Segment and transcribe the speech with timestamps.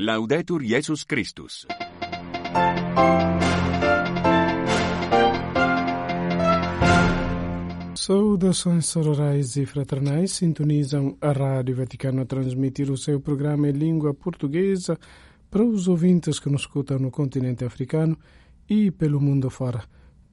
[0.00, 1.66] Laudetur Jesus Christus.
[7.96, 14.14] Saudações sororais e fraternais sintonizam a Rádio Vaticano a transmitir o seu programa em língua
[14.14, 14.96] portuguesa
[15.50, 18.16] para os ouvintes que nos escutam no continente africano
[18.70, 19.82] e pelo mundo fora.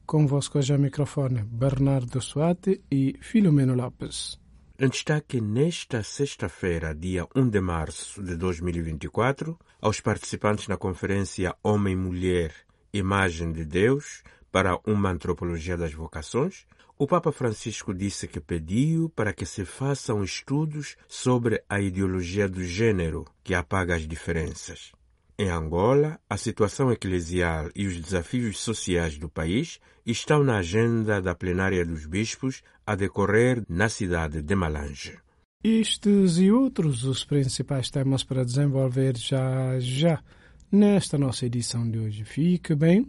[0.05, 4.44] Convosco já microfone Bernardo Suate e Filomeno Lopes.
[4.77, 12.53] Em destaque nesta sexta-feira, dia 1 de março de 2024, aos participantes na conferência Homem-Mulher,
[12.91, 16.65] Imagem de Deus para uma Antropologia das Vocações,
[16.97, 22.61] o Papa Francisco disse que pediu para que se façam estudos sobre a ideologia do
[22.61, 24.91] gênero que apaga as diferenças.
[25.37, 31.35] Em Angola, a situação eclesial e os desafios sociais do país estão na agenda da
[31.35, 35.19] plenária dos bispos a decorrer na cidade de Malange.
[35.61, 40.23] Estes e outros os principais temas para desenvolver já já
[40.71, 42.23] nesta nossa edição de hoje.
[42.23, 43.05] Fique bem,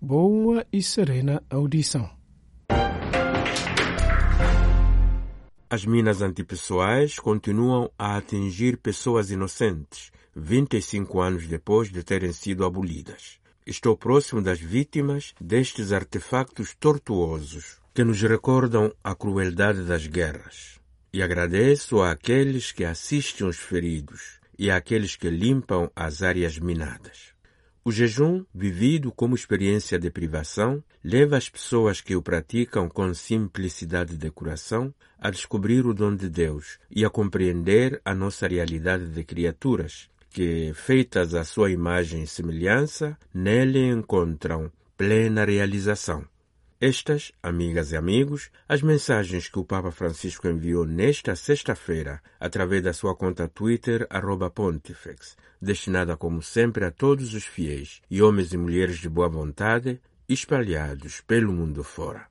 [0.00, 2.08] boa e serena audição.
[5.68, 13.38] As minas antipessoais continuam a atingir pessoas inocentes 25 anos depois de terem sido abolidas.
[13.66, 20.80] Estou próximo das vítimas destes artefactos tortuosos que nos recordam a crueldade das guerras.
[21.12, 27.34] E agradeço àqueles que assistem os feridos e àqueles que limpam as áreas minadas.
[27.86, 34.16] O jejum, vivido como experiência de privação, leva as pessoas que o praticam com simplicidade
[34.16, 39.22] de coração a descobrir o dom de Deus e a compreender a nossa realidade de
[39.22, 46.26] criaturas, que, feitas à sua imagem e semelhança, nele encontram plena realização.
[46.80, 52.92] Estas, amigas e amigos, as mensagens que o Papa Francisco enviou nesta sexta-feira através da
[52.92, 54.08] sua conta Twitter,
[54.52, 60.00] Pontifex, destinada como sempre a todos os fiéis e homens e mulheres de boa vontade
[60.28, 62.26] espalhados pelo mundo fora.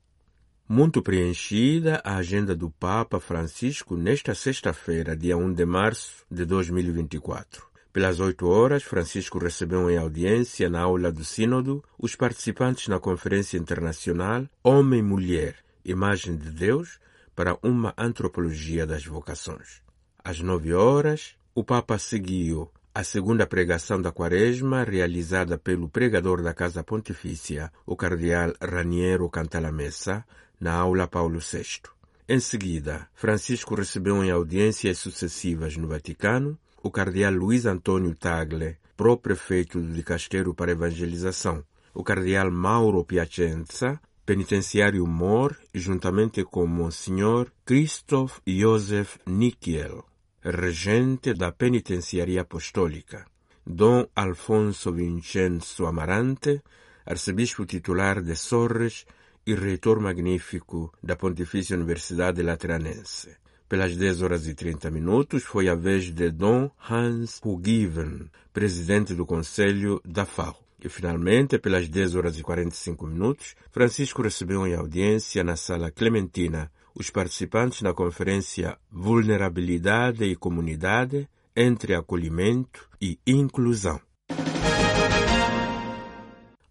[0.68, 7.73] Muito preenchida a agenda do Papa Francisco nesta sexta-feira, dia 1 de março de 2024.
[7.94, 13.56] Pelas oito horas, Francisco recebeu em audiência na aula do Sínodo os participantes na Conferência
[13.56, 17.00] Internacional Homem-Mulher, Imagem de Deus
[17.36, 19.84] para uma Antropologia das Vocações.
[20.24, 26.52] Às nove horas, o Papa seguiu a segunda pregação da Quaresma, realizada pelo pregador da
[26.52, 30.26] Casa Pontifícia, o cardeal Raniero Cantalamessa,
[30.60, 31.84] na aula Paulo VI.
[32.28, 39.80] Em seguida, Francisco recebeu em audiências sucessivas no Vaticano o cardeal Luiz Antônio Tagle, pró-prefeito
[39.80, 41.64] do Dicastério para Evangelização,
[41.94, 50.04] o cardeal Mauro Piacenza, penitenciário Mor, juntamente com Monsenhor Christoph Josef Nikiel,
[50.42, 53.26] regente da Penitenciaria Apostólica,
[53.66, 56.62] Dom Alfonso Vincenzo Amarante,
[57.06, 59.06] arcebispo titular de Sorres
[59.46, 63.43] e reitor magnífico da Pontifícia Universidade Lateranense.
[63.74, 69.26] Pelas 10 horas e 30 minutos foi a vez de Dom Hans Hugiven, presidente do
[69.26, 70.56] Conselho da FAO.
[70.80, 76.72] E finalmente, pelas 10 horas e 45 minutos, Francisco recebeu em audiência na Sala Clementina
[76.94, 84.00] os participantes na conferência Vulnerabilidade e Comunidade entre Acolhimento e Inclusão.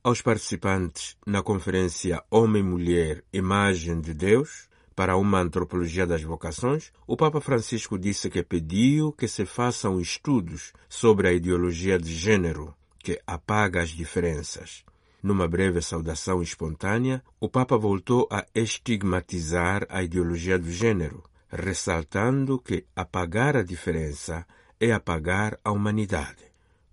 [0.04, 4.70] Aos participantes na conferência Homem-Mulher, Imagem de Deus,
[5.02, 10.72] para uma antropologia das vocações, o Papa Francisco disse que pediu que se façam estudos
[10.88, 14.84] sobre a ideologia de gênero, que apaga as diferenças.
[15.20, 22.84] Numa breve saudação espontânea, o Papa voltou a estigmatizar a ideologia do gênero, ressaltando que
[22.94, 24.46] apagar a diferença
[24.78, 26.44] é apagar a humanidade.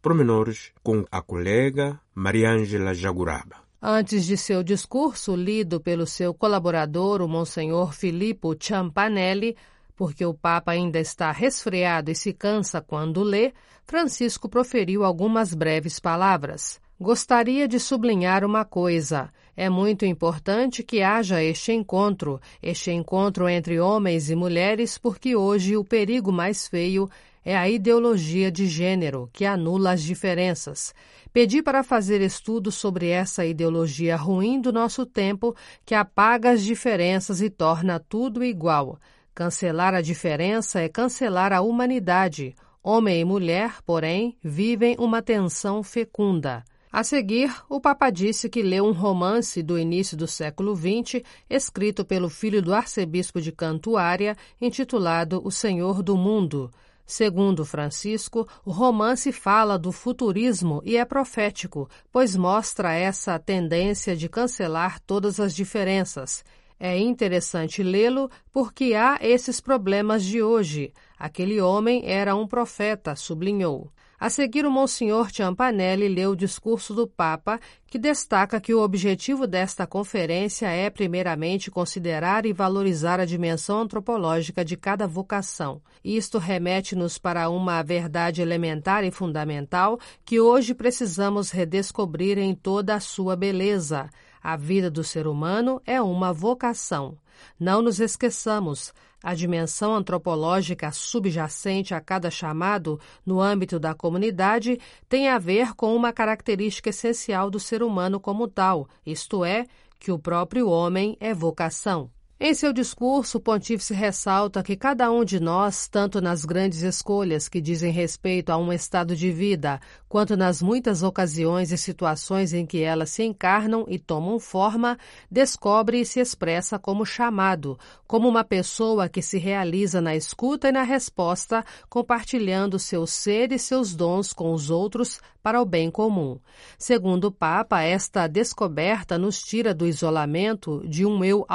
[0.01, 3.68] Promenores com a colega Mariângela Jaguraba.
[3.81, 9.55] Antes de seu discurso, lido pelo seu colaborador, o Monsenhor Filippo Ciampanelli,
[9.95, 13.53] porque o Papa ainda está resfriado e se cansa quando lê,
[13.85, 16.79] Francisco proferiu algumas breves palavras.
[17.01, 19.29] Gostaria de sublinhar uma coisa.
[19.55, 25.77] É muito importante que haja este encontro, este encontro entre homens e mulheres, porque hoje
[25.77, 27.09] o perigo mais feio
[27.45, 30.93] é a ideologia de gênero, que anula as diferenças.
[31.31, 35.55] Pedi para fazer estudos sobre essa ideologia ruim do nosso tempo,
[35.85, 38.99] que apaga as diferenças e torna tudo igual.
[39.33, 42.53] Cancelar a diferença é cancelar a humanidade.
[42.83, 46.61] Homem e mulher, porém, vivem uma tensão fecunda.
[46.91, 52.03] A seguir, o Papa disse que leu um romance do início do século XX, escrito
[52.03, 56.71] pelo filho do arcebispo de Cantuária, intitulado O Senhor do Mundo.
[57.05, 64.27] Segundo Francisco, o romance fala do futurismo e é profético, pois mostra essa tendência de
[64.27, 66.43] cancelar todas as diferenças.
[66.79, 70.91] É interessante lê-lo porque há esses problemas de hoje.
[71.19, 73.91] Aquele homem era um profeta, sublinhou.
[74.19, 77.57] A seguir, o Monsenhor Ciampanelli leu o discurso do Papa,
[77.87, 84.65] que destaca que o objetivo desta conferência é, primeiramente, considerar e valorizar a dimensão antropológica
[84.65, 85.81] de cada vocação.
[86.03, 92.99] Isto remete-nos para uma verdade elementar e fundamental que hoje precisamos redescobrir em toda a
[92.99, 94.09] sua beleza.
[94.41, 97.17] A vida do ser humano é uma vocação.
[97.59, 98.93] Não nos esqueçamos,
[99.23, 105.93] a dimensão antropológica subjacente a cada chamado no âmbito da comunidade tem a ver com
[105.95, 109.65] uma característica essencial do ser humano como tal, isto é,
[109.99, 112.09] que o próprio homem é vocação.
[112.41, 117.49] Em seu discurso, o pontífice ressalta que cada um de nós, tanto nas grandes escolhas
[117.49, 119.77] que dizem respeito a um estado de vida,
[120.07, 124.97] quanto nas muitas ocasiões e situações em que elas se encarnam e tomam forma,
[125.29, 127.77] descobre e se expressa como chamado,
[128.07, 133.59] como uma pessoa que se realiza na escuta e na resposta, compartilhando seu ser e
[133.59, 136.39] seus dons com os outros para o bem comum.
[136.77, 141.45] Segundo o Papa, esta descoberta nos tira do isolamento de um eu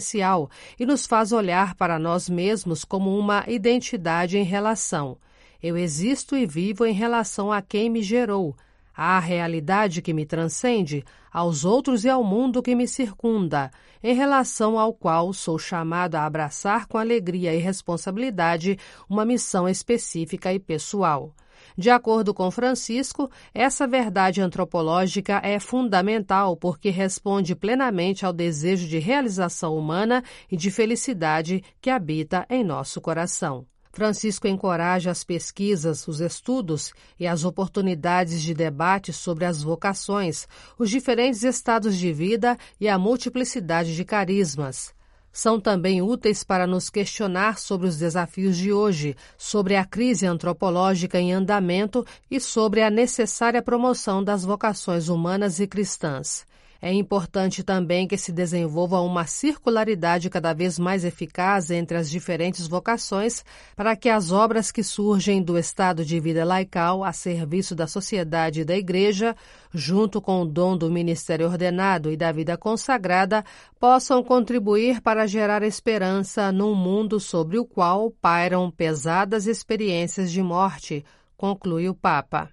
[0.00, 5.16] autorreferencial e nos faz olhar para nós mesmos como uma identidade em relação.
[5.62, 8.56] Eu existo e vivo em relação a quem me gerou,
[8.96, 13.70] à realidade que me transcende, aos outros e ao mundo que me circunda,
[14.02, 20.52] em relação ao qual sou chamado a abraçar com alegria e responsabilidade uma missão específica
[20.52, 21.34] e pessoal.
[21.80, 28.98] De acordo com Francisco, essa verdade antropológica é fundamental porque responde plenamente ao desejo de
[28.98, 30.22] realização humana
[30.52, 33.64] e de felicidade que habita em nosso coração.
[33.94, 40.46] Francisco encoraja as pesquisas, os estudos e as oportunidades de debate sobre as vocações,
[40.78, 44.92] os diferentes estados de vida e a multiplicidade de carismas
[45.32, 51.18] são também úteis para nos questionar sobre os desafios de hoje, sobre a crise antropológica
[51.18, 56.44] em andamento e sobre a necessária promoção das vocações humanas e cristãs.
[56.82, 62.66] É importante também que se desenvolva uma circularidade cada vez mais eficaz entre as diferentes
[62.66, 63.44] vocações
[63.76, 68.62] para que as obras que surgem do estado de vida laical a serviço da sociedade
[68.62, 69.36] e da Igreja,
[69.70, 73.44] junto com o dom do ministério ordenado e da vida consagrada,
[73.78, 81.04] possam contribuir para gerar esperança num mundo sobre o qual pairam pesadas experiências de morte,
[81.36, 82.48] conclui o Papa.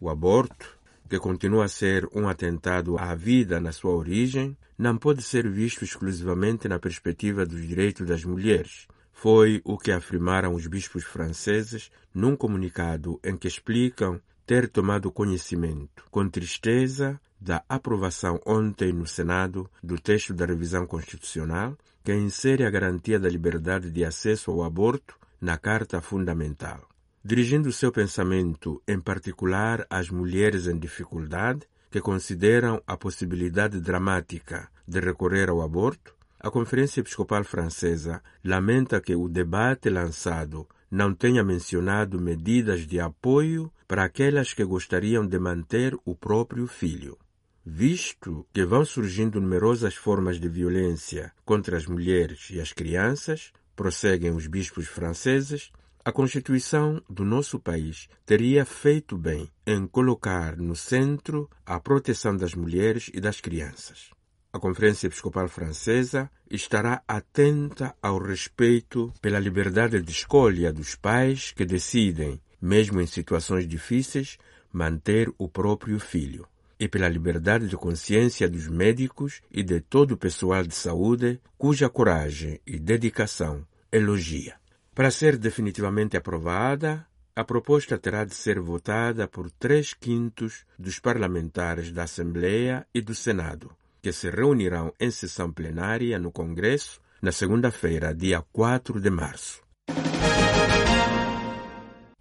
[0.00, 0.75] O aborto
[1.08, 5.84] que continua a ser um atentado à vida na sua origem, não pode ser visto
[5.84, 8.86] exclusivamente na perspectiva dos direitos das mulheres.
[9.12, 16.04] Foi o que afirmaram os bispos franceses num comunicado em que explicam ter tomado conhecimento,
[16.10, 22.70] com tristeza, da aprovação ontem no Senado do texto da revisão constitucional que insere a
[22.70, 26.80] garantia da liberdade de acesso ao aborto na Carta Fundamental
[27.26, 35.00] dirigindo seu pensamento em particular às mulheres em dificuldade que consideram a possibilidade dramática de
[35.00, 42.20] recorrer ao aborto, a Conferência Episcopal Francesa lamenta que o debate lançado não tenha mencionado
[42.20, 47.18] medidas de apoio para aquelas que gostariam de manter o próprio filho.
[47.64, 54.30] Visto que vão surgindo numerosas formas de violência contra as mulheres e as crianças, prosseguem
[54.30, 55.72] os bispos franceses,
[56.06, 62.54] a Constituição do nosso país teria feito bem em colocar no centro a proteção das
[62.54, 64.10] mulheres e das crianças.
[64.52, 71.64] A Conferência Episcopal Francesa estará atenta ao respeito pela liberdade de escolha dos pais que
[71.64, 74.38] decidem, mesmo em situações difíceis,
[74.72, 76.46] manter o próprio filho
[76.78, 81.88] e pela liberdade de consciência dos médicos e de todo o pessoal de saúde cuja
[81.88, 84.54] coragem e dedicação elogia.
[84.96, 91.92] Para ser definitivamente aprovada, a proposta terá de ser votada por três quintos dos parlamentares
[91.92, 98.14] da Assembleia e do Senado, que se reunirão em sessão plenária no Congresso na segunda-feira,
[98.14, 99.60] dia 4 de março.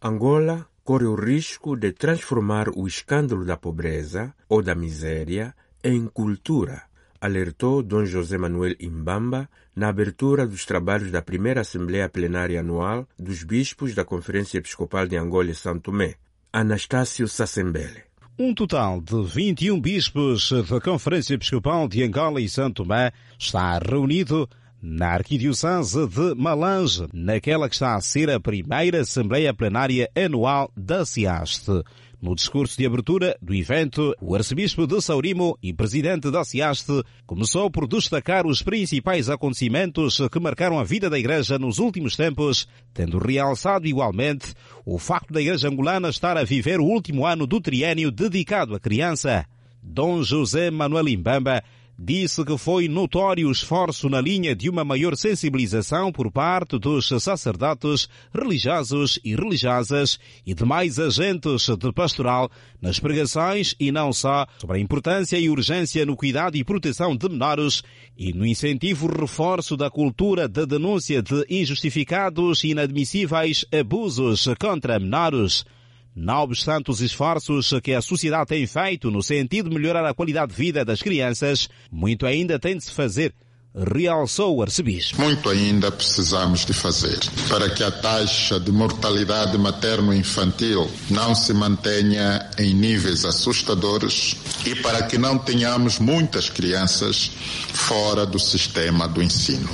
[0.03, 6.84] Angola corre o risco de transformar o escândalo da pobreza ou da miséria em cultura
[7.25, 13.44] alertou Dom José Manuel Imbamba na abertura dos trabalhos da primeira Assembleia Plenária Anual dos
[13.44, 16.15] Bispos da Conferência Episcopal de Angola e São Tomé,
[16.53, 18.03] Anastácio Sassembele.
[18.38, 24.48] Um total de 21 bispos da Conferência Episcopal de Angola e São Tomé está reunido
[24.82, 31.03] na Arquidiocese de Malange, naquela que está a ser a primeira Assembleia Plenária Anual da
[31.03, 31.82] CIASTE.
[32.22, 37.69] No discurso de abertura do evento, o arcebispo de Saurimo e presidente da CIASTE começou
[37.69, 43.17] por destacar os principais acontecimentos que marcaram a vida da Igreja nos últimos tempos, tendo
[43.17, 44.53] realçado igualmente
[44.86, 48.79] o facto da Igreja angolana estar a viver o último ano do triênio dedicado à
[48.79, 49.45] criança.
[49.84, 51.63] Dom José Manuel Imbamba
[51.97, 57.07] disse que foi notório o esforço na linha de uma maior sensibilização por parte dos
[57.21, 64.77] sacerdotes, religiosos e religiosas e demais agentes de pastoral nas pregações e não só sobre
[64.77, 67.81] a importância e urgência no cuidado e proteção de menores
[68.17, 75.65] e no incentivo reforço da cultura de denúncia de injustificados e inadmissíveis abusos contra menores.
[76.15, 80.53] Não obstante os esforços que a sociedade tem feito no sentido de melhorar a qualidade
[80.53, 83.34] de vida das crianças, muito ainda tem de se fazer,
[83.75, 85.22] realçou o arcebispo.
[85.22, 87.19] Muito ainda precisamos de fazer
[87.50, 95.03] para que a taxa de mortalidade materno-infantil não se mantenha em níveis assustadores e para
[95.03, 97.29] que não tenhamos muitas crianças
[97.74, 99.69] fora do sistema do ensino.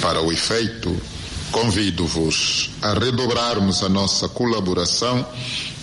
[0.00, 1.00] Para o efeito,
[1.54, 5.24] Convido-vos a redobrarmos a nossa colaboração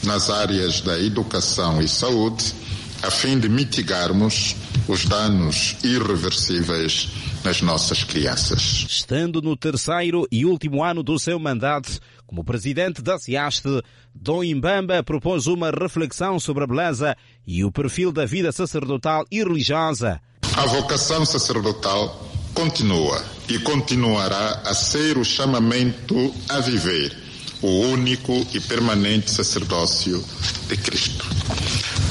[0.04, 2.54] nas áreas da educação e saúde,
[3.02, 4.54] a fim de mitigarmos
[4.86, 7.08] os danos irreversíveis
[7.46, 8.86] nas nossas crianças.
[8.90, 13.82] Estando no terceiro e último ano do seu mandato, como presidente da CIASTE,
[14.14, 17.16] Dom Imbamba propôs uma reflexão sobre a beleza
[17.48, 20.20] e o perfil da vida sacerdotal e religiosa.
[20.58, 22.31] A vocação sacerdotal
[22.62, 27.18] continua e continuará a ser o chamamento a viver
[27.60, 30.24] o único e permanente sacerdócio
[30.68, 31.26] de Cristo.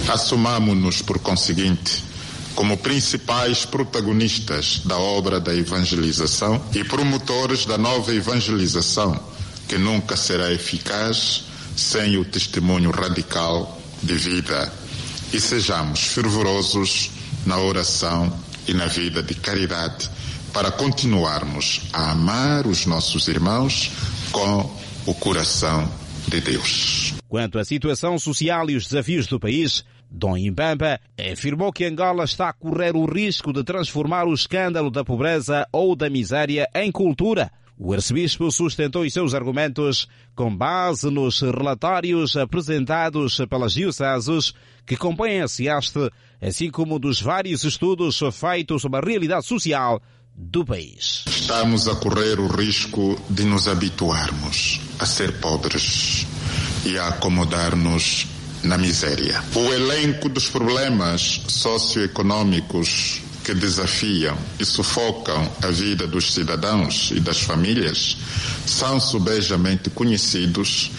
[0.08, 2.02] Assumamos-nos, por conseguinte,
[2.56, 9.20] como principais protagonistas da obra da evangelização e promotores da nova evangelização,
[9.68, 11.44] que nunca será eficaz
[11.76, 14.72] sem o testemunho radical de vida.
[15.32, 17.08] E sejamos fervorosos
[17.46, 20.10] na oração e na vida de caridade
[20.52, 23.92] para continuarmos a amar os nossos irmãos
[24.32, 24.70] com
[25.06, 25.88] o coração
[26.26, 27.14] de Deus.
[27.28, 31.00] Quanto à situação social e os desafios do país, Dom Imbamba
[31.32, 35.94] afirmou que Angola está a correr o risco de transformar o escândalo da pobreza ou
[35.94, 37.50] da miséria em cultura.
[37.78, 44.52] O arcebispo sustentou os seus argumentos com base nos relatórios apresentados pelas dioceses
[44.84, 46.10] que compõem a CIASTE,
[46.42, 50.02] assim como dos vários estudos feitos sobre a realidade social
[50.40, 51.24] do país.
[51.26, 56.26] Estamos a correr o risco de nos habituarmos a ser pobres
[56.84, 58.26] e a acomodar-nos
[58.62, 59.42] na miséria.
[59.54, 67.40] O elenco dos problemas socioeconômicos que desafiam e sufocam a vida dos cidadãos e das
[67.40, 68.16] famílias
[68.66, 70.90] são subejamente conhecidos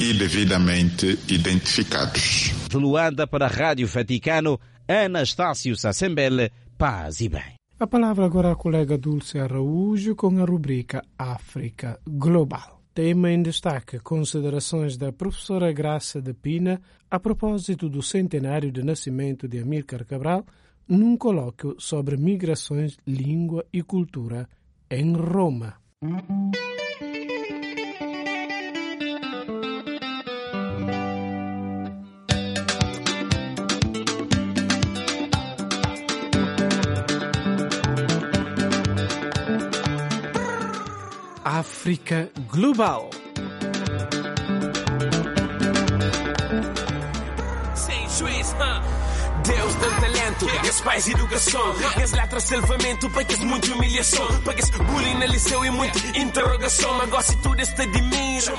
[0.00, 2.52] e devidamente identificados.
[2.68, 7.57] De Luanda para a Rádio Vaticano, Anastácio Sassembele, paz e bem.
[7.80, 12.82] A palavra agora à colega Dulce Araújo com a rubrica África Global.
[12.92, 19.46] Tema em destaque: considerações da professora Graça de Pina a propósito do centenário de nascimento
[19.46, 20.44] de Amílcar Cabral,
[20.88, 24.48] num colóquio sobre migrações, língua e cultura
[24.90, 25.76] em Roma.
[41.58, 43.10] África Global.
[47.74, 48.54] Sem juiz,
[49.44, 51.74] Deus deu talento, esse pais educação.
[52.00, 54.26] As letras salvamento, pagas muita humilhação.
[54.44, 57.00] Pagas bullying no liceu e muita interrogação.
[57.00, 58.54] Agora se tudo está de mira.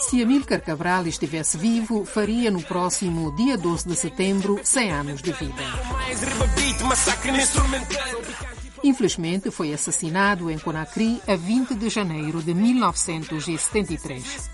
[0.00, 5.32] Se Amílcar Cabral estivesse vivo, faria no próximo dia 12 de setembro 100 anos de
[5.32, 5.62] vida.
[5.90, 8.23] Mais rebabite, massacre instrumental.
[8.84, 14.50] Infelizmente, foi assassinado em Conakry a 20 de janeiro de 1973.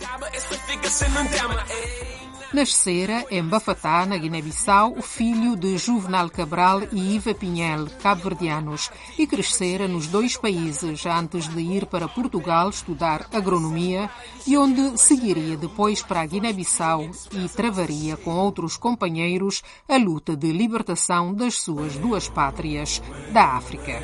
[2.52, 9.87] Nascera em Bafatá, na Guiné-Bissau, filho de Juvenal Cabral e Iva Pinhel, cabo-verdianos, e crescera
[9.87, 14.11] nos dois países antes de ir para Portugal estudar agronomia
[14.45, 20.50] e onde seguiria depois para a Guiné-Bissau e travaria com outros companheiros a luta de
[20.50, 23.00] libertação das suas duas pátrias
[23.33, 24.00] da África.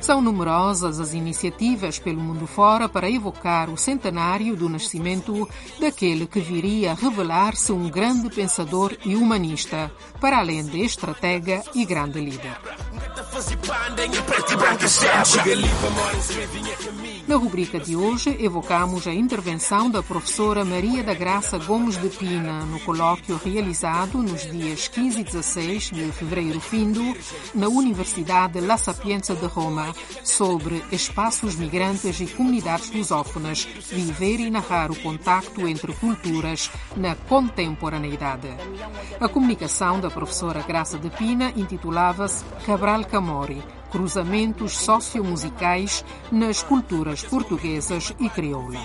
[0.00, 6.40] São numerosas as iniciativas pelo mundo fora para evocar o centenário do nascimento daquele que
[6.40, 9.90] viria a revelar-se um grande pensador e humanista,
[10.20, 12.56] para além de estratega e grande líder.
[17.28, 22.64] Na rubrica de hoje, evocamos a intervenção da professora Maria da Graça Gomes de Pina
[22.64, 27.00] no colóquio realizado nos dias 15 e 16 de fevereiro findo
[27.54, 34.90] na Universidade La Sapienza de Roma sobre espaços migrantes e comunidades lusófonas, viver e narrar
[34.90, 38.48] o contacto entre culturas na contemporaneidade.
[39.20, 48.14] A comunicação da professora Graça de Pina intitulava-se Cabral Camori, cruzamentos sociomusicais nas culturas portuguesas
[48.18, 48.80] e crioula.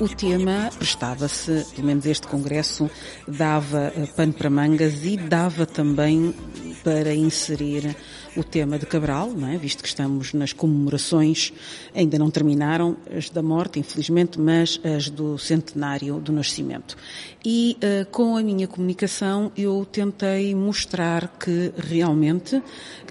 [0.00, 2.90] O tema prestava-se, pelo menos este congresso,
[3.28, 6.34] dava eh, pano para mangas e dava também
[6.82, 7.96] para inserir
[8.38, 9.58] o tema de Cabral, não é?
[9.58, 11.52] visto que estamos nas comemorações,
[11.92, 16.96] ainda não terminaram as da morte, infelizmente, mas as do centenário do nascimento.
[17.44, 22.62] E uh, com a minha comunicação eu tentei mostrar que realmente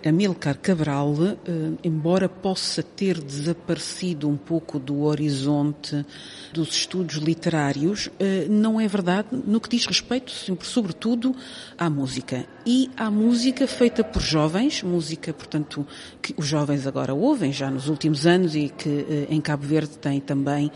[0.05, 1.38] Amilcar Cabral, uh,
[1.84, 6.05] embora possa ter desaparecido um pouco do horizonte
[6.53, 8.12] dos estudos literários, uh,
[8.50, 10.31] não é verdade no que diz respeito,
[10.62, 11.36] sobretudo,
[11.77, 12.46] à música.
[12.69, 15.88] E à música feita por jovens, música, portanto,
[16.21, 20.19] que os jovens agora ouvem já nos últimos anos e que em Cabo Verde tem
[20.19, 20.69] também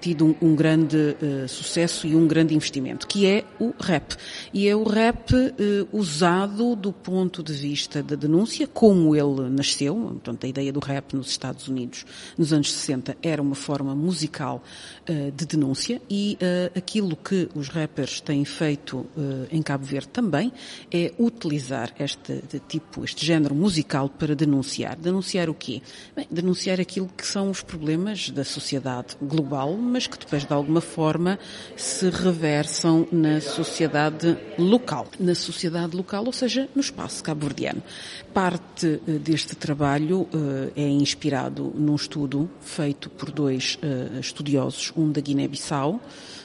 [0.00, 1.16] tido um, um grande
[1.48, 4.14] sucesso e um grande investimento que é o rap.
[4.52, 9.94] E é o rap eh, usado do ponto de vista da denúncia, como ele nasceu,
[9.94, 12.04] portanto, a ideia do rap nos Estados Unidos
[12.36, 14.62] nos anos 60 era uma forma musical
[15.06, 19.06] eh, de denúncia e eh, aquilo que os rappers têm feito
[19.50, 20.52] em Cabo Verde também
[20.90, 24.96] é utilizar este tipo, este género musical para denunciar.
[24.96, 25.82] Denunciar o quê?
[26.14, 30.80] Bem, denunciar aquilo que são os problemas da sociedade global, mas que depois de alguma
[30.80, 31.38] forma
[31.76, 35.06] se reversa na sociedade local.
[35.18, 37.82] Na sociedade local, ou seja, no espaço cabo-verdiano.
[38.32, 45.10] Parte eh, deste trabalho eh, é inspirado num estudo feito por dois eh, estudiosos, um
[45.10, 46.00] da Guiné-Bissau,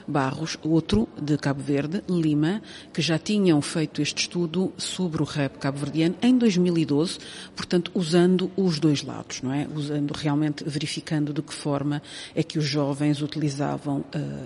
[0.09, 2.61] Barros, outro de Cabo Verde, Lima,
[2.93, 7.19] que já tinham feito este estudo sobre o rap cabo-verdiano em 2012,
[7.55, 9.67] portanto, usando os dois lados, não é?
[9.73, 12.01] Usando realmente, verificando de que forma
[12.35, 14.05] é que os jovens utilizavam uh,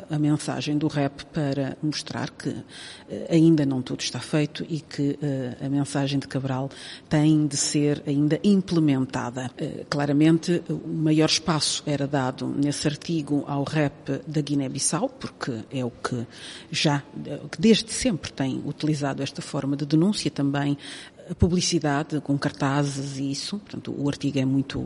[0.10, 2.64] a mensagem do rap para mostrar que uh,
[3.30, 6.70] ainda não tudo está feito e que uh, a mensagem de Cabral
[7.08, 9.52] tem de ser ainda implementada.
[9.90, 15.92] claramente, o maior espaço era dado nesse artigo ao rap da Guiné-Bissau, porque é o
[15.92, 16.26] que
[16.72, 17.04] já,
[17.58, 20.78] desde sempre tem utilizado esta forma de denúncia também
[21.30, 24.82] a publicidade com cartazes e isso, portanto o artigo é muito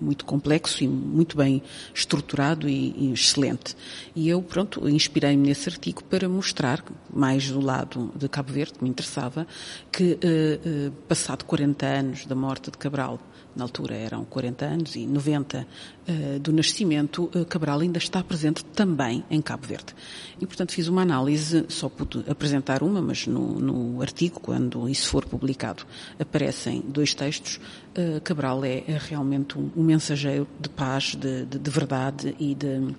[0.00, 1.62] muito complexo e muito bem
[1.94, 3.76] estruturado e, e excelente.
[4.14, 6.82] E eu pronto inspirei-me nesse artigo para mostrar
[7.12, 9.46] mais do lado de Cabo Verde me interessava
[9.90, 13.20] que uh, uh, passado 40 anos da morte de Cabral
[13.54, 15.66] na altura eram 40 anos e 90 uh,
[16.06, 19.94] eh, do nascimento, uh, Cabral ainda está presente também em Cabo Verde.
[20.40, 25.08] E, portanto, fiz uma análise, só pude apresentar uma, mas no, no artigo, quando isso
[25.08, 25.84] for publicado,
[26.18, 27.60] aparecem dois textos.
[27.96, 32.54] Uh, Cabral é, é realmente um, um, mensageiro de paz, de, de, de verdade e
[32.54, 32.94] de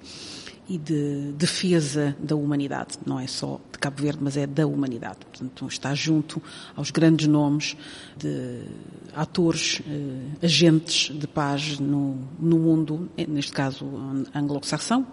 [0.67, 2.97] e de defesa da humanidade.
[3.05, 5.17] Não é só de Cabo Verde, mas é da humanidade.
[5.29, 6.41] Portanto, está junto
[6.75, 7.75] aos grandes nomes
[8.17, 8.61] de
[9.15, 13.85] atores, eh, agentes de paz no, no mundo, eh, neste caso
[14.33, 15.05] anglo-saxão,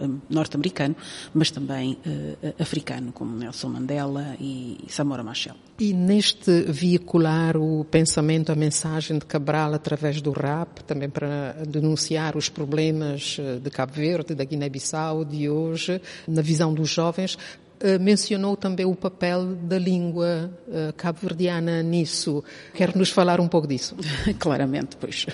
[0.00, 0.94] eh, norte-americano,
[1.34, 5.54] mas também eh, africano, como Nelson Mandela e, Samora Machel.
[5.78, 12.36] E neste veicular o pensamento, a mensagem de Cabral através do rap, também para denunciar
[12.36, 14.97] os problemas eh, de Cabo Verde, da Guiné-Bissau,
[15.28, 17.38] de hoje, na visão dos jovens,
[17.80, 22.42] eh, mencionou também o papel da língua uh, cabo-verdiana nisso.
[22.74, 23.94] Quer nos falar um pouco disso?
[24.38, 25.26] Claramente, pois.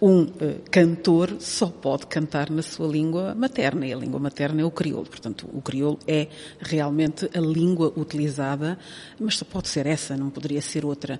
[0.00, 0.30] Um uh,
[0.70, 5.06] cantor só pode cantar na sua língua materna, e a língua materna é o crioulo.
[5.06, 6.28] Portanto, o crioulo é
[6.60, 8.78] realmente a língua utilizada,
[9.18, 11.18] mas só pode ser essa, não poderia ser outra,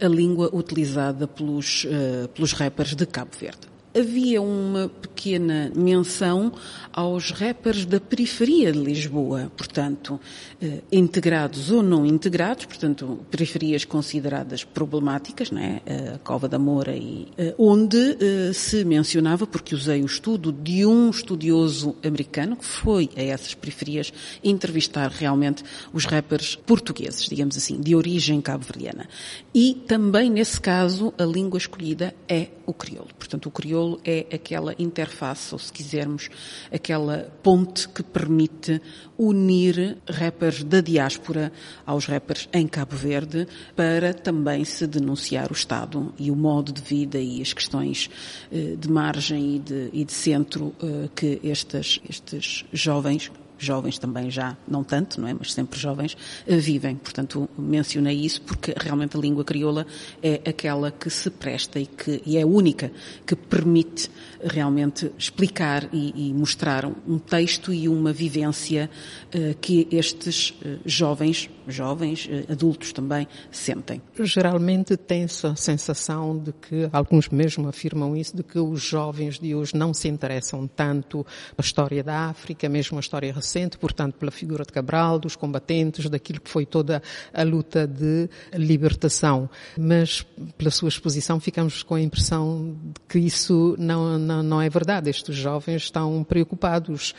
[0.00, 1.86] a língua utilizada pelos,
[2.34, 3.69] pelos rappers de Cabo Verde.
[3.94, 6.52] Havia uma pequena menção
[6.92, 10.20] aos rappers da periferia de Lisboa, portanto,
[10.60, 15.80] eh, integrados ou não integrados, portanto, periferias consideradas problemáticas, não é?
[16.14, 20.86] a Cova da Moura, e, eh, onde eh, se mencionava, porque usei o estudo de
[20.86, 27.80] um estudioso americano que foi a essas periferias entrevistar realmente os rappers portugueses, digamos assim,
[27.80, 29.08] de origem cabo-verdiana.
[29.54, 33.10] E também, nesse caso, a língua escolhida é o crioulo.
[33.18, 36.28] Portanto, o crioulo é aquela interface, ou se quisermos,
[36.72, 38.80] aquela ponte que permite
[39.18, 41.52] unir rappers da diáspora
[41.84, 46.80] aos rappers em Cabo Verde para também se denunciar o Estado e o modo de
[46.80, 48.08] vida e as questões
[48.52, 53.30] eh, de margem e de, e de centro eh, que estes, estes jovens
[53.64, 55.34] jovens também já, não tanto, não é?
[55.34, 56.96] Mas sempre jovens, eh, vivem.
[56.96, 59.86] Portanto, mencionei isso porque realmente a língua crioula
[60.22, 62.90] é aquela que se presta e que e é única
[63.26, 64.10] que permite
[64.42, 68.90] realmente explicar e, e mostrar um texto e uma vivência
[69.34, 74.00] uh, que estes uh, jovens, jovens, uh, adultos também, sentem.
[74.20, 79.54] Geralmente tem-se a sensação de que, alguns mesmo afirmam isso, de que os jovens de
[79.54, 81.24] hoje não se interessam tanto
[81.56, 86.08] pela história da África, mesmo a história recente, portanto, pela figura de Cabral, dos combatentes,
[86.08, 89.48] daquilo que foi toda a luta de libertação.
[89.78, 90.24] Mas,
[90.56, 95.10] pela sua exposição, ficamos com a impressão de que isso não, não, não é verdade.
[95.10, 97.14] Estes jovens estão preocupados.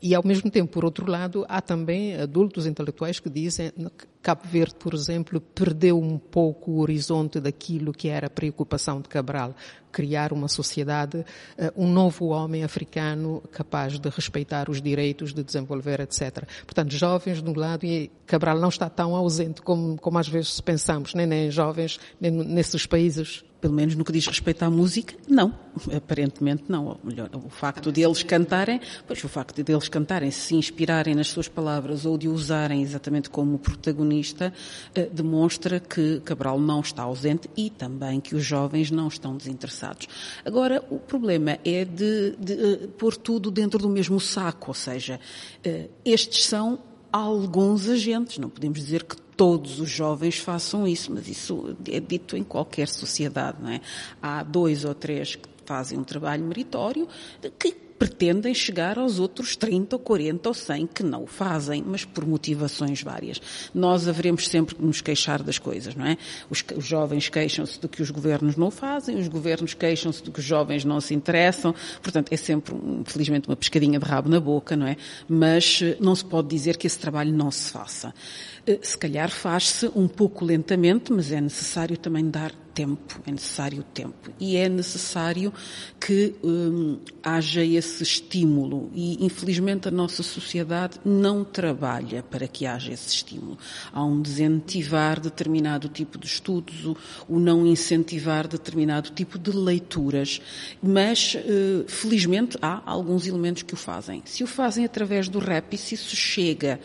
[0.00, 4.42] E, ao mesmo tempo, por outro lado, há também adultos intelectuais que dizem que Cabo
[4.44, 9.56] Verde, por exemplo, perdeu um pouco o horizonte daquilo que era a preocupação de Cabral.
[9.90, 11.24] Criar uma sociedade,
[11.76, 16.44] um novo homem africano capaz de respeitar os direitos, de desenvolver, etc.
[16.64, 20.60] Portanto, jovens de um lado e Cabral não está tão ausente como, como às vezes
[20.60, 25.14] pensamos, nem, nem jovens, nem nesses países pelo menos no que diz respeito à música,
[25.28, 25.54] não.
[25.96, 26.86] Aparentemente não.
[26.86, 31.14] Ou melhor, o facto de eles cantarem, pois o facto de eles cantarem, se inspirarem
[31.14, 34.52] nas suas palavras ou de usarem exatamente como protagonista,
[34.96, 40.08] eh, demonstra que Cabral não está ausente e também que os jovens não estão desinteressados.
[40.44, 45.20] Agora, o problema é de, de uh, pôr tudo dentro do mesmo saco, ou seja,
[45.64, 46.80] uh, estes são
[47.12, 52.36] alguns agentes, não podemos dizer que todos os jovens façam isso, mas isso é dito
[52.36, 53.80] em qualquer sociedade, não é?
[54.20, 57.08] Há dois ou três que fazem um trabalho meritório
[57.58, 62.04] que pretendem chegar aos outros 30 ou 40 ou 100 que não o fazem, mas
[62.04, 63.40] por motivações várias.
[63.72, 66.18] Nós haveremos sempre que nos queixar das coisas, não é?
[66.50, 70.40] Os, os jovens queixam-se de que os governos não fazem, os governos queixam-se de que
[70.40, 74.74] os jovens não se interessam, portanto é sempre, infelizmente, uma pescadinha de rabo na boca,
[74.74, 74.96] não é?
[75.28, 78.12] Mas eh, não se pode dizer que esse trabalho não se faça.
[78.66, 83.82] Eh, se calhar faz-se um pouco lentamente, mas é necessário também dar tempo, é necessário
[83.94, 84.30] tempo.
[84.38, 85.52] E é necessário
[86.00, 88.90] que hum, haja esse estímulo.
[88.94, 93.58] E, infelizmente, a nossa sociedade não trabalha para que haja esse estímulo.
[93.92, 96.96] Há um desincentivar determinado tipo de estudos, o,
[97.28, 100.40] o não incentivar determinado tipo de leituras.
[100.82, 104.22] Mas, uh, felizmente, há alguns elementos que o fazem.
[104.24, 106.80] Se o fazem através do rap e se isso chega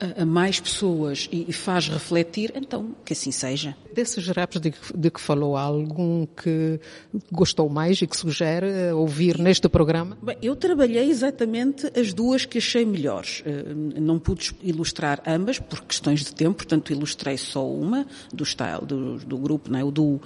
[0.00, 3.76] a, a mais pessoas e, e, faz refletir, então que assim seja.
[3.94, 6.80] Desses raps de, de que falou, algum que
[7.30, 10.18] gostou mais e que sugere eh, ouvir neste programa?
[10.20, 13.44] Bem, eu trabalhei exatamente as duas que achei melhores.
[13.46, 13.64] Eh,
[14.00, 19.18] não pude ilustrar ambas por questões de tempo, portanto ilustrei só uma do style do,
[19.18, 19.84] do grupo, não é?
[19.84, 20.20] o do uh,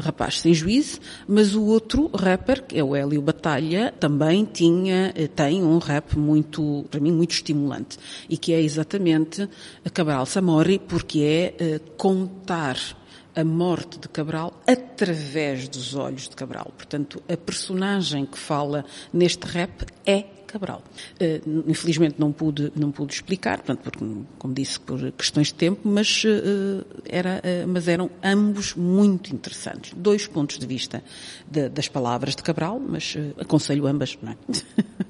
[0.00, 5.62] Rapaz Sem Juízo, mas o outro rapper, que é o Hélio Batalha, também tinha, tem
[5.62, 9.48] um rap muito, para mim, muito estimulante e que é exatamente
[9.92, 12.78] Cabral Samori, porque é uh, contar
[13.38, 16.72] a morte de Cabral através dos olhos de Cabral.
[16.76, 20.82] Portanto, a personagem que fala neste rap é Cabral.
[21.20, 24.04] Uh, infelizmente não pude, não pude explicar, portanto, porque,
[24.38, 29.92] como disse, por questões de tempo, mas, uh, era, uh, mas eram ambos muito interessantes.
[29.94, 31.04] Dois pontos de vista
[31.48, 34.36] de, das palavras de Cabral, mas aconselho ambas, não é?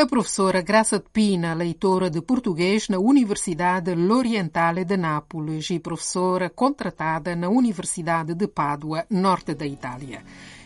[0.00, 6.48] A professora Graça de Pina, leitora de português na Universidade L'Orientale de Nápoles e professora
[6.48, 10.22] contratada na Universidade de Pádua, norte da Itália.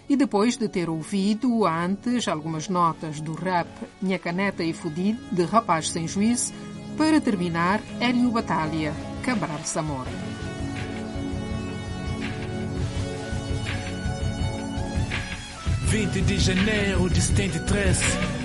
[0.06, 3.68] E depois de ter ouvido antes algumas notas do rap
[4.02, 6.52] Minha Caneta e Fudido, de Rapaz Sem Juízo,
[6.98, 8.92] para terminar, Hélio Batalha,
[9.22, 10.10] Cabral Samora.
[15.86, 18.41] Vinte de janeiro de 73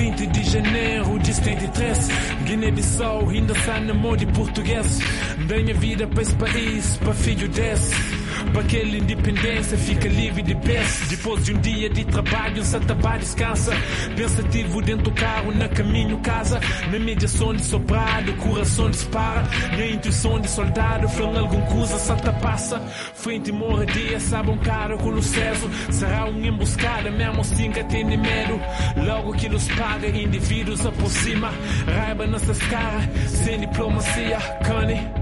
[0.00, 2.08] 20 de janeiro de 73
[2.46, 4.98] Guiné-Bissau ainda está na mão de português.
[5.46, 8.19] Dei minha vida para esse país, para filho desse
[8.52, 11.08] Para aquela independência fica livre de peso.
[11.08, 13.72] Depois de um dia de trabalho, se acabar descansa.
[14.16, 16.60] Pensativo dentro do carro, na caminho casa.
[16.90, 19.42] Na mídia som de soprado, coração dispara.
[19.76, 22.80] Na intuição de soldado, foi algum coisa, santa passa.
[23.14, 25.70] Frente morradia, sabe um cara com o ceso.
[25.90, 28.60] Será um emboscada, mesmo assim que tem medo.
[28.96, 31.50] Logo que nos paga, indivíduos aproxima.
[31.86, 33.04] Raiva nessas caras,
[33.44, 35.19] sem diplomacia, cane.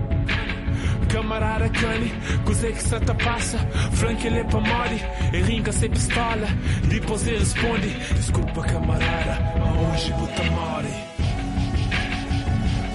[1.08, 2.10] Camarada cane,
[2.44, 3.58] cos'è che sta passa?
[3.92, 6.46] Franchi le pomodi e ringa sei pistola.
[6.86, 10.92] Depois ele responde: Desculpa, camarada, ma hoje butta mori.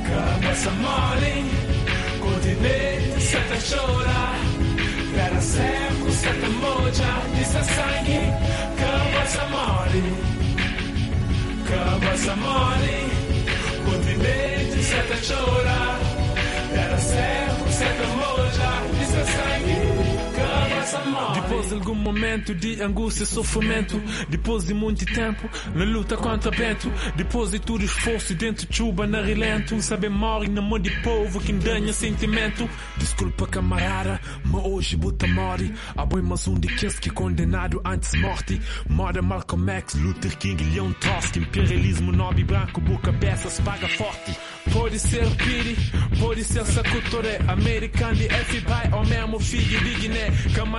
[0.03, 1.49] Cabassa mori,
[2.19, 4.21] continente, santa chora.
[5.15, 8.37] Era seco, santa moja, disse sangue.
[8.75, 10.03] Cabassa mori,
[11.63, 12.97] cabassa mori,
[13.85, 15.81] continente, santa chora.
[16.73, 19.02] Era certo, Technology
[21.33, 26.51] Depois de algum momento de angústia e sofrimento, depois de muito tempo na luta contra
[26.51, 30.91] vento, depois de tudo esforço dentro de chuva na relento, saber morre na mão de
[31.01, 32.69] povo que danha sentimento.
[32.97, 35.73] Desculpa camarada, mas hoje buta morre.
[35.95, 36.67] Há boi mais um de
[36.99, 38.61] que condenado antes morte.
[38.89, 44.37] Moda Malcolm X, Luther King, Leon Trotsky, imperialismo nobre branco, boca peças, paga forte.
[44.71, 45.77] Pode ser Piri,
[46.19, 49.79] pode ser Sakutore, americano de FBI ou mesmo filho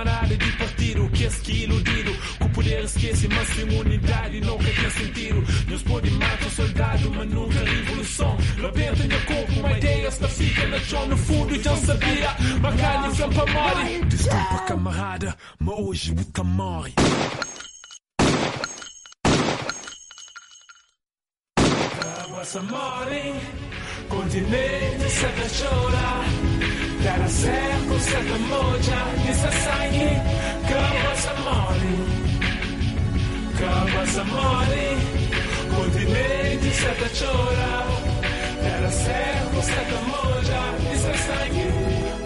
[0.05, 0.11] de Guiné.
[0.11, 2.11] Camarada de partido, que é iludido.
[2.39, 5.43] Com poder esquece, mas sem unidade nunca tem sentido.
[5.67, 8.37] Nos pode matar soldado, mas nunca revolução.
[8.61, 11.07] Roberto em corpo, uma ideia está fica na chão.
[11.07, 12.29] No fundo já sabia,
[13.15, 14.05] foi para morrer.
[14.05, 16.93] Desculpa camarada, mas hoje o tá morre.
[22.45, 23.33] Passa morre,
[24.07, 26.84] continente, certa chora.
[33.57, 34.87] Cabassa morre,
[35.75, 37.85] continente, certa chora.
[38.61, 38.89] É
[41.15, 41.67] sangue.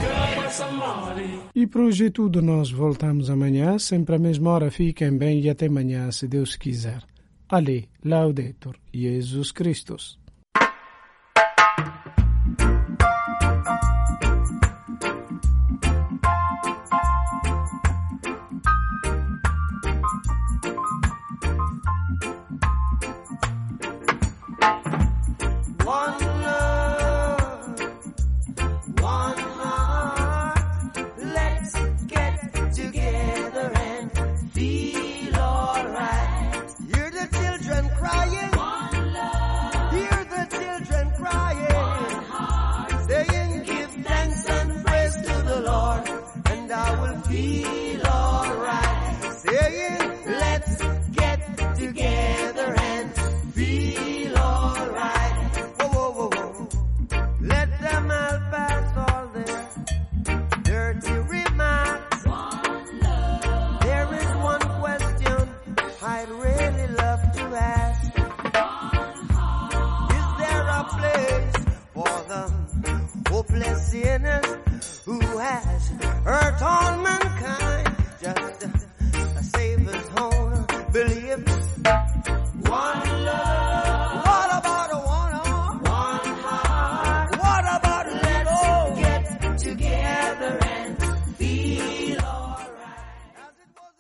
[0.01, 1.39] Cabassa morre.
[1.55, 2.41] E por hoje é tudo.
[2.41, 4.71] Nós voltamos amanhã, sempre à mesma hora.
[4.71, 7.03] Fiquem bem e até amanhã, se Deus quiser.
[7.49, 10.18] Ali, Laudetur, Jesus Christus.